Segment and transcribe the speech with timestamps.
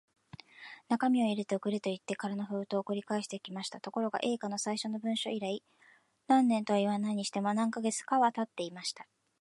[0.89, 3.79] 中身を入れて送れ、といって空の封筒を送り返してきました。
[3.79, 5.61] ところが、Ａ 課の最初の文書以来、
[6.25, 9.05] 何年とはいわないにしても、何カ月かはたっていました。